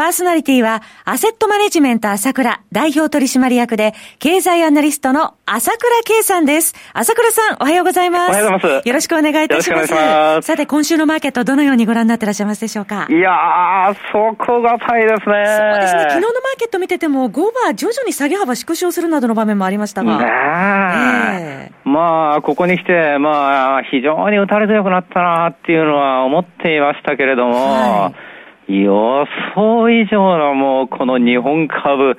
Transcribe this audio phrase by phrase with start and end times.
[0.00, 6.74] パーソナリティは、アセットマネジメント朝倉代表取締役で、経済アナリストの朝倉圭さんです。
[6.94, 8.30] 朝倉さん、おはようございます。
[8.30, 8.88] おはようございます。
[8.88, 9.92] よろしくお願いいたします。
[9.92, 13.08] ますさて、今週のマーケット、どのようにご覧になってらっしゃいますでしょうか？
[13.10, 15.18] いやー、そこがたいですね。
[15.18, 16.00] そうですね。
[16.08, 20.16] 昨日のマーケット見てても、5は徐々に下げ幅縮小するなどの場面もありましたが。
[20.16, 28.39] ねえー、まあ、ここに来て、まあ、非常に打たれ強くなったなっていうのは思っていましたけれども、はい
[28.70, 32.16] 予想以上のもうこの日本株、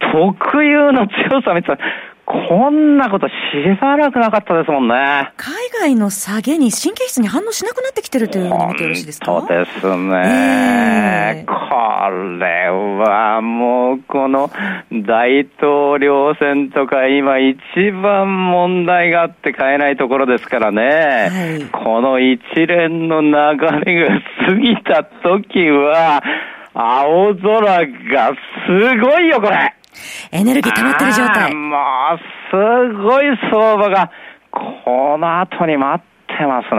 [0.00, 1.84] 特有の強さみたいな。
[2.30, 3.32] こんなことし
[3.80, 5.32] ばらくなかったですもんね。
[5.38, 9.26] 海外の下げに神経質に反応しなくなってきてるというふうに見てよろしいですか？
[9.26, 11.54] そうですね、えー、こ
[12.38, 14.50] れはもうこの
[14.92, 17.56] 大統領選とか今一
[18.02, 20.82] 番問題があって買えないところですからね。
[20.82, 23.30] はい、この一連の流
[23.86, 26.22] れが過ぎた時は、
[26.80, 28.32] 青空が
[28.68, 29.74] すごいよ、これ。
[30.30, 31.52] エネルギー溜まってる状態。
[31.52, 31.76] も
[32.14, 32.18] う、
[32.50, 34.12] すごい相場が、
[34.52, 36.78] この後に待ってますね。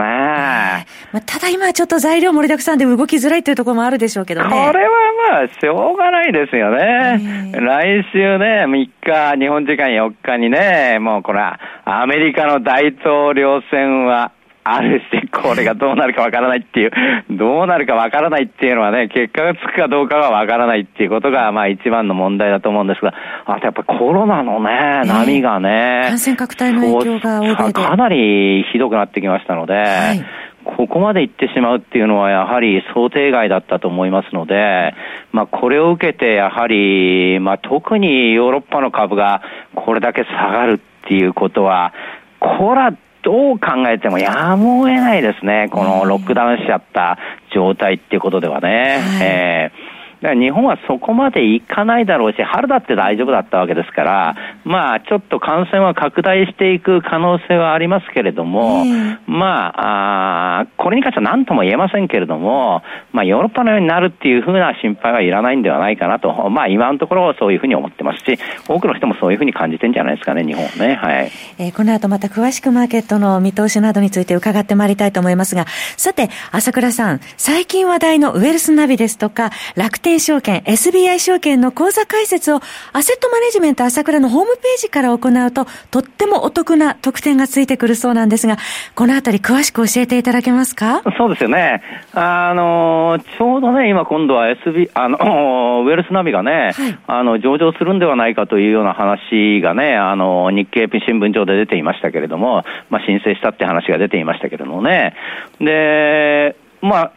[1.12, 4.48] まあ、ただ今ちょっと材料盛りだくさんで動きづらいというところもあるでしょうけどね。
[4.48, 4.90] これは
[5.32, 7.52] まあ、しょうがないですよね。
[7.52, 16.90] 来週ね、3日、日本時間4日にね、もうこれは、アメリカの大統領選は、あるし、これがどうなるかわからないっていう、
[17.30, 23.14] どうなるかわからないっていうのはね、結果がつくかどうかはわからないっていうことが、まあ一番の問題だと思うんですが、
[23.46, 27.72] あとやっぱコロナのね、波がね、感染拡大の影響が欧米で。
[27.72, 30.24] かなりひどくなってきましたので、はい。
[30.62, 34.94] ここまで行ってしまうっていうのはやはり想定外だったと思いますので、
[35.32, 39.42] まあこれを受けてやはり、まあ特にヨーロッパの株が
[39.74, 41.94] これだけ下がるっていうことは、
[42.40, 45.68] これはどう考えてもやむを得ないですね。
[45.70, 47.18] このロックダウンしちゃった
[47.54, 49.00] 状態っていうことではね。
[49.00, 58.84] はい、えーだから日本はそこまでいかないだろうし、春だって大丈夫だったわけですから、まあ、ちょっと感染は拡大していく可能性はありますけれども、
[59.26, 62.82] まああ、これに関しては何とも言えませんけれども、
[63.12, 68.38] まあ、ヨーロッパのようになるっていうふうな心配はいらないんではないかなと、まあ、今のところそういうふうに思ってますし、
[68.68, 70.94] 多くの人もそういうふうに感じてんじゃないですかね、日本はね。
[70.94, 71.30] はい。
[71.58, 75.66] えー、この後また詳しくマーケットの見通しなどについて伺ってまいりたいと思いますが、
[75.96, 82.56] さて、朝倉さん、最近話題のウェルスナビですとか、楽天天証券、SBI 証券の口座開設を
[82.92, 88.56] アセットマネジメント朝倉のホームページから行うと、とってもお得な特典がついてくるそうなんですが、
[88.96, 91.02] このあたり詳しく教えていただけますか？
[91.16, 91.80] そうですよね。
[92.12, 105.14] あの、ちょうどね、今今度は SB、あの、 ウェルスナビがね、はい、あの、上場するんではないかというような話がね、あの、日経新聞上で出ていましたけれども、まあ、申請したって話が出ていましたけれどもね。
[105.60, 107.12] で、まあ、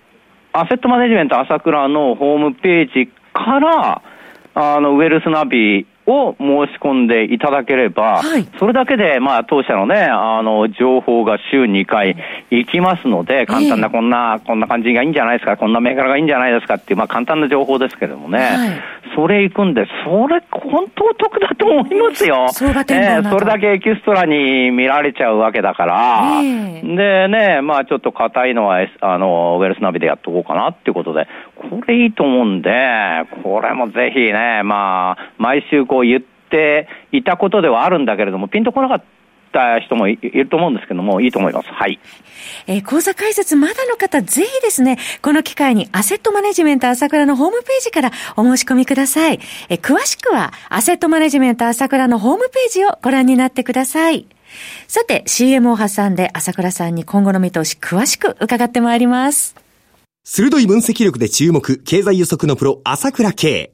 [0.55, 4.03] アセットマネジメント朝倉のホームページから、
[4.53, 12.17] あの、ウェルスナビを申し込んでいただければ、はい、それだけで、まあ、当社のね、あの、情報が週2回
[12.49, 18.81] 行きますので、簡単な、こんな、こんな感じがいいんじゃないですか、こんな銘柄がいいんじゃないですかっていう、まあ、簡単な情報ですけれどもね、はい、
[19.15, 22.47] それ行くんで、それ、本当得だと思いますよ。
[22.49, 32.71] そえー、それだけエキストラに見られちゃうわけだから、でね、まあ、ちょっと硬いのは、あの、ウェルスナビでやっとこうかなっていうことで、これいいと思うんで、
[33.43, 39.03] これもぜひね、まあ、毎週こう言っていたことではあるんだけれども、ピンとこなかっ
[39.51, 41.67] た人もいると思うんですけども、いいと思います。
[41.67, 41.99] はい。
[42.65, 49.39] えー、講座解説まだの方、ぜひですね、この機会にアセットマネジメント朝倉のホームページからお申し込みください。
[49.69, 54.25] えー、詳しくは、アセットマネジメント朝倉のホームページをご覧になってください。
[54.87, 59.55] さて、CM を挟んで朝倉さんに今後の見通し詳しく伺ってまいります。
[60.23, 63.73] 鋭い分析力で注目、経済予測のプロ、朝倉慶。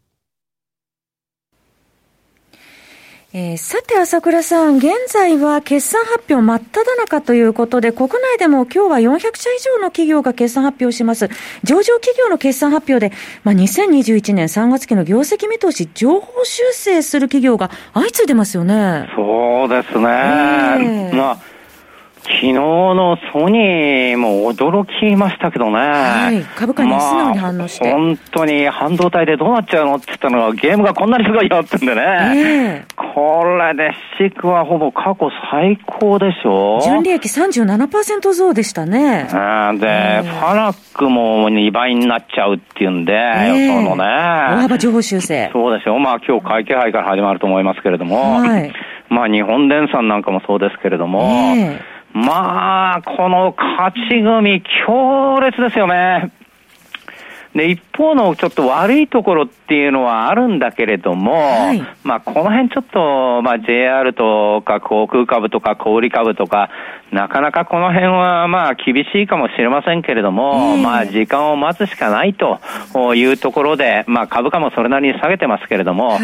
[3.33, 11.29] えー、さて、朝倉さん、現在は決算発表真っ只中ということで、国内でも今日は400社以上の企業が決算発表します。
[11.63, 19.07] 上場企業の決算発表で、まあ、2021年3月期の業績見通し、情報修正する企業が相次いでますよね。
[19.15, 20.09] そうですね。
[20.09, 21.37] えー、まあ
[22.23, 25.71] 昨日のソニーも驚きましたけどね。
[25.71, 32.01] はい、株価に素直に反応して、まあ、本当に半導体でどうなっちゃうのって言ったのがゲームがこんなにすごいよってんでね。
[32.35, 36.79] えー、これでシクはほぼ過去最高でしょ。
[36.81, 39.27] 純利益37%増でしたね。
[39.29, 44.05] うん、で、えー、ファナックも2倍になっちゃうっていうんで、えー、予想のね。
[44.05, 45.49] 大幅情報修正。
[45.51, 45.99] そうでしょ。
[45.99, 48.39] まあ今日会計杯から始まると思いますけれども。
[48.39, 48.71] はい。
[49.09, 51.21] まあ日本電産なんかもそうですけれども。
[51.57, 56.33] えーまあ、この勝ち組、強烈ですよね。
[57.55, 66.69] で、一方のちょっと悪いところっていうのはあるんだけれども、はい、まあ、この辺ちょっと、まあ、JR とか航空株とか小売株とか、
[67.11, 72.61] なかなかこの辺はまあ厳しいかもしれませんけれども、まあ時間を待つしかないと
[73.15, 76.19] いうところで、まあ株価もそれなりに下げてますけれども、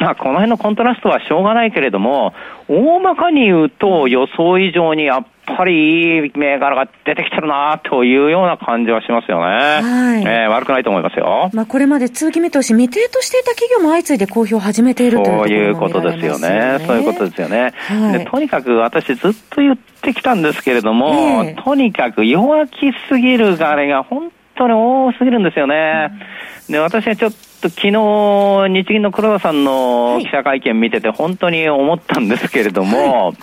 [0.00, 2.34] まあこの辺のコントラストはしょうがないけれども、
[2.68, 9.44] 大まかに言うと予想以上にやっぱりいい銘柄が出てきてるなというような感じはしますよね。
[9.82, 10.22] はい。
[10.22, 11.50] えー、悪くないと思いますよ。
[11.52, 16.84] まあこれまで通期見通し未定としていた企業も相次いで公表を始めているということですよね。
[16.86, 17.72] そういうことですよね。
[17.88, 26.10] はい、でとにかく私ずっと言ってきたんですけれども、えー、とにかく弱気すぎるがあれが本当に多すぎるんですよね。
[26.68, 27.30] で、私はちょっ
[27.60, 27.90] と昨日、
[28.68, 33.36] 日銀の黒田さんの記者会見見てて本当に思ったんですけれども、はい、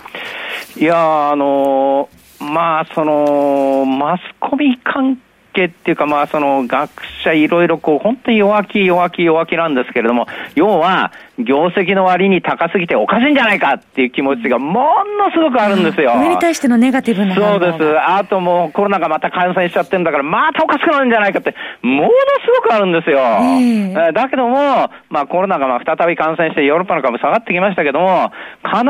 [0.76, 2.08] いや、あの、
[2.38, 5.20] まあ、その、マスコミ関
[5.52, 6.90] 係っていうか、まあ、その学
[7.22, 11.12] 者いろいろこう、本当に弱気弱気弱気なんですけれども、要は、
[11.44, 14.80] 業績の割に高すぎておかしいんじゃないかっていう気持ちがも
[15.18, 16.12] のすごくあるんですよ。
[16.18, 17.98] 上に対してのネガティブなそうです。
[17.98, 22.14] あともうコロナがまた感染しちゃってるんだから、またおかしくなるんじゃないかって、ものす
[22.62, 23.18] ごくあるんですよ。
[23.18, 28.32] えー、だけども、まあコロナがまあ再び感染してヨーロッパの株下がってきましたけども、
[28.64, 28.86] 必ず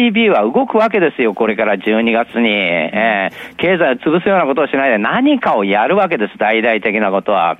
[0.00, 2.50] ECB は動くわけですよ、これから12月に。
[2.50, 7.58] えー、経済を潰すようなことをしないで何かをやるわけです、大々的なことは。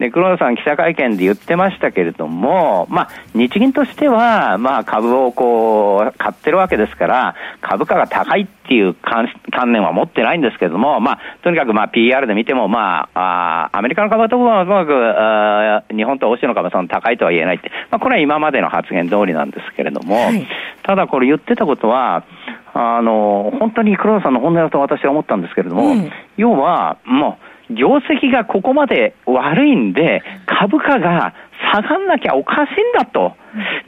[0.00, 9.28] で、黒田さん記者会見で言ってましたけれども、まあ、日銀としては、まあ、株をこう、買ってるわけですから、株価が高いっていう観
[9.72, 20.46] 念は持ってないんですけれども、まあ、とにかくまあ、PR で見ても、まあ、あアメリカの株はともかく、あ日本と欧州の株はその高いとは言えないって、まあ、これは今までの発言通りなんですけれども、はい、
[20.82, 22.24] ただこれ言ってたことは、
[22.72, 31.34] あの、本当に黒田さんの本音だと私は思ったんですけれども、うん、要は、もう、業績がここまで悪いんで、株価が
[31.72, 33.34] 下がんなきゃおかしいんだと。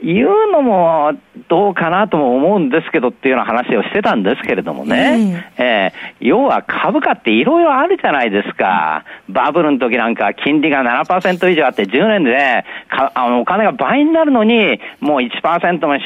[0.01, 1.13] いうのも
[1.47, 9.05] どうかなとも思うんですけどっていうような話をしてたんですけれどもね、えー、えー、要は株価っていろいろあるじゃないですか。
[9.29, 16.03] バブルの時なんか金利が7%以上あって10年で、かあのお金が倍になるのにもう1%もし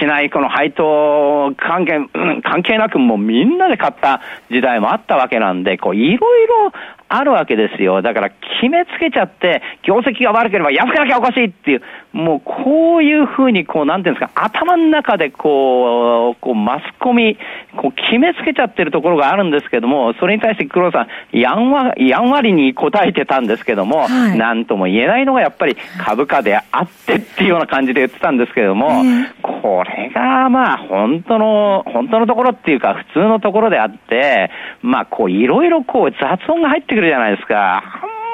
[0.00, 2.00] しないこの配当関係、
[2.42, 4.20] 関係なくもうみんなで買った
[4.50, 6.72] 時代もあったわけなんで、こういろいろ
[7.12, 8.02] あるわけですよ。
[8.02, 17.36] だから決めつけちゃって、業績が悪ければ安くなきゃおかしいっていう、もうこういうふうに、こう、なんていうんですか、頭の中でこう、こう、マスコミ、
[17.76, 29.02] こう、決めつけちゃってるところがあるんですけども、それに対して黒田さん、やんわ、やんわりに答えてたんですけども、はい、なんとも言えないのがやっぱり株価であってっていうような感じで言ってたんですけれども、
[29.42, 34.50] これがまあ、本当の、本当のところっていうか、普通のところであって、
[34.82, 37.82] まあ、こう、いろいろこう、雑音が入ってくるじゃないですか。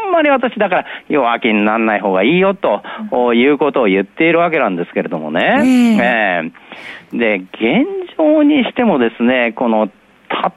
[0.05, 2.83] あんまり私だから弱気にならない方がいいよと、
[3.35, 6.01] いうことを言っているわけなんですけれどもね。
[6.01, 9.91] えー、で、現状にしてもですね、この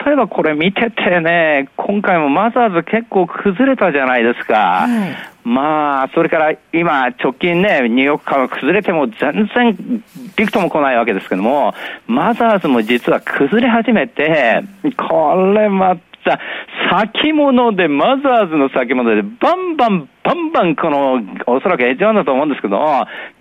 [0.06, 4.88] 例えばこれ見ててね、今回もマザーズ結構崩れたじゃないですか。
[4.88, 10.04] はい、まあ、それから今、直近ね、ニューヨーク株が崩れても全然
[10.36, 11.74] びくとも来ないわけですけども、
[12.08, 14.64] マザーズも実は崩れ始めて、
[14.98, 15.98] これま
[16.30, 16.40] た、
[16.92, 22.80] 先物で、マザーズの先物で、バンバン、バンバン、この、おそらくエッジワンだと思うんですけど、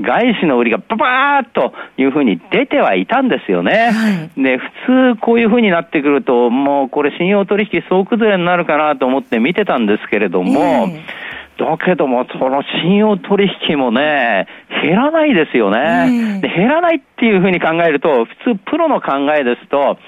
[0.01, 3.91] 外資の売りがババーッというふうに出てはいたんですよね。
[3.93, 11.29] はい、で、普通こういうふうになってくると、もうこれ信用取引総崩れになるかなと思って見てたんですけれども、えー
[11.59, 14.47] だけども、その信用取引もね、
[14.83, 16.41] 減らないですよね。
[16.41, 19.99] で減らないっていうふうに考えると、普通プロの考えですと、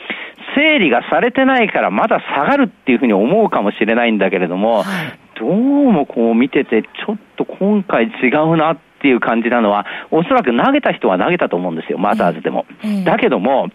[0.55, 12.67] 整理がされてないからまだ下がるっていうふうに思うかもしれないんだけれども、はい、どうもこう見てて、ちょっと今回違うなっていう感じなのは、おそらく投げた人は投げたと思うんですよ、マザーズでも。
[13.05, 13.69] だけども、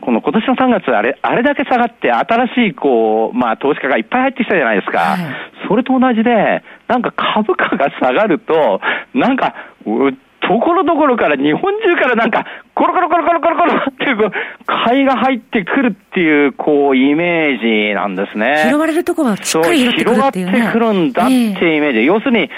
[0.00, 4.98] この今年の3月あれ、あれだけ下がって、新しい、こう、まあ、投資家がいっぱい入ってきたじゃないですか。
[4.98, 5.20] はい、
[5.66, 8.80] それと同じで、なんか株価が下がると、
[9.14, 9.54] なんか、
[10.48, 14.30] ところどころから日本中からなんか、コロコロコロコロコロコロっていう、
[14.64, 18.62] 買いが入ってくるっていう、こう、イメージなんですね。
[18.64, 21.98] 広がれるところはしっかり広がってくるんだっていうイメージ。
[21.98, 22.48] えー、要するに、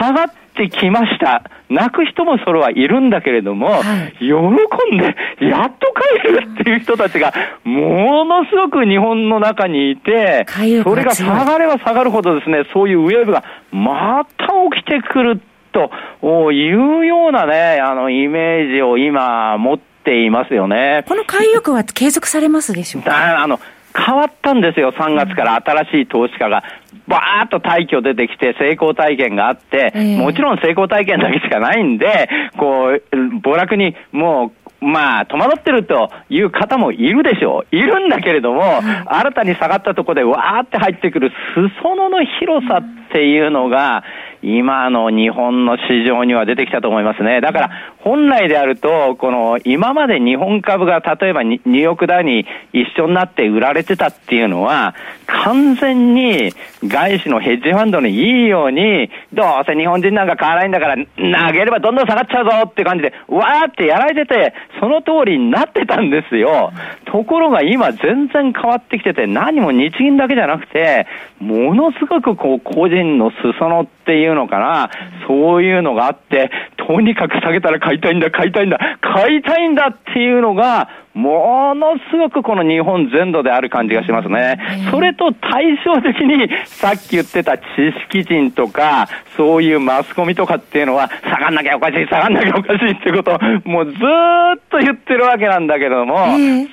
[0.00, 1.42] 下がってきました。
[1.68, 7.32] 泣く人もそれはいるんだけれども、はい、喜んで、やっと帰るっていう人たちが、
[7.64, 10.46] ものすごく日本の中にいて、
[10.84, 14.46] それが下がれば下がるほどですね、そういうウェーブがまた
[14.76, 15.40] 起きてくる
[15.72, 21.04] というようなね、あの、イメージを今持っていますよね。
[21.08, 23.42] この買い欲は継続されますでしょうか？
[23.42, 23.58] あの、
[23.94, 26.62] 変わったんですよ、3月から新しい投資家が。
[27.08, 37.76] ばーっと退去出てきて成功体験があって、もちろん成功体験だけしかないんで、こう、暴落にもうまあ、戸惑ってるという方もいるでしょう。
[37.76, 44.02] いるんだけれども、新たに下がったところでわーって入ってくる裾野の広さっていうのが、
[44.42, 47.40] 今の日本の市場には出てきたと思いますね。
[47.40, 47.70] だから、
[48.00, 54.94] 本来であると、この、今まで日本株が例えばニューヨークダウに一緒になって売られてたっていうのは、
[55.26, 56.52] 完全に
[56.84, 66.72] 外資のヘッジファンドにいいように、どうせ日本人なんか買わないんだから、投げればどんどん下がっちゃうぞって感じで、わーってやられてて、その通りになってたんですよ。
[67.04, 71.06] ところが今全然変わってきてて、何も日銀だけじゃなくて、
[71.40, 74.90] ものすごくこう、個人の裾野っていうのかな、
[75.26, 76.50] そういうのがあって、
[76.86, 84.58] とにかく下げたら買いたいんだ、買いたいんだ、買いたいんだっていうのが、ものすごくこの日本全土である感じがしますね。
[84.90, 87.62] それと対照的に、さっき言ってた知
[88.10, 96.16] 識人とか、そういうマスコミとかっていうのは、下がんなきゃおかしい、下がんなきゃおかしいってことを、もうずーっと言ってるわけなんだけども、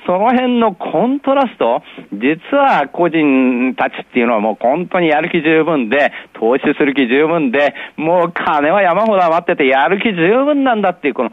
[0.06, 1.82] その辺のコントラスト、
[2.14, 11.30] 実は個人たちっていうのはもう本当にやる気十分で、投資する気十分で、もう金は山ほど余っててやる気十分なんだっていう、この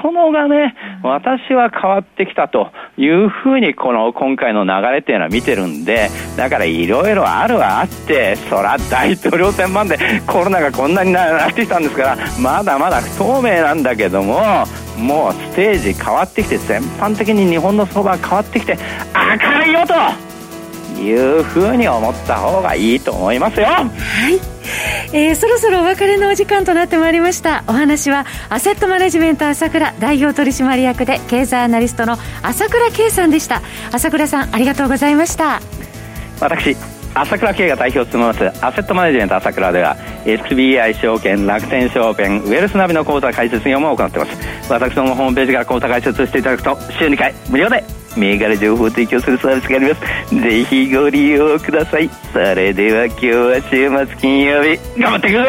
[0.00, 14.64] 裾野がね、私は変わってきたというふうに、この今回の流れっていうのは見てるんで、だからいろいろあるはあって、そら大統領選までコロナがこんなになってきたんですから、まだまだ不透明なんだけども、
[14.98, 18.76] もうステージ変わってきて、全般的に日本の相場変わってきて、
[19.14, 19.94] 明るいよと
[21.00, 23.66] いうふうに思った方がいいと思いますよ。
[23.66, 24.56] はい。
[25.12, 33.62] えー、そろそろお別れのお時間となってまいりましたお話はアセットマネジメント朝倉代表取締役で経済アナリストの朝倉圭さんでした
[33.92, 35.60] 朝倉さんありがとうございました
[36.40, 36.76] 私
[37.14, 47.82] 朝倉慶が代表を務めますアセットマネジメント朝倉では SBI 証券楽天証券ウェルスナビの口座開設業務を行っています私のホームページから口座開設していただくと週2回無料で
[48.16, 50.34] 銘柄情報提供するサービスがあります。
[50.34, 52.10] ぜひご利用ください。
[52.32, 54.78] それでは今日は週末金曜日。
[55.00, 55.44] 頑張っていくぞ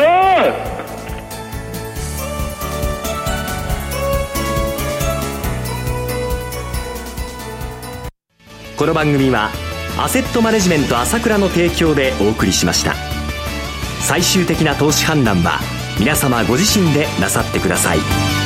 [8.78, 9.50] この番組は
[9.98, 12.94] アセットマネジメント朝倉の提供でお送りしました。
[14.02, 15.60] 最終的な投資判断は
[16.00, 18.37] 皆様ご自身でなさってください。